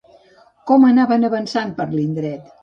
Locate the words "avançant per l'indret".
1.29-2.51